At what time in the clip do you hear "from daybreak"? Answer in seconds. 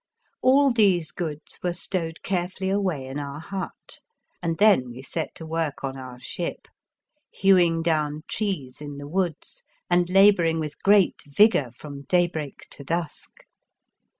11.71-12.65